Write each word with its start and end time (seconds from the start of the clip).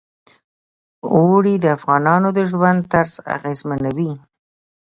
اوړي 1.15 1.55
د 1.59 1.65
افغانانو 1.77 2.27
د 2.37 2.39
ژوند 2.51 2.79
طرز 2.93 3.13
اغېزمنوي. 3.35 4.11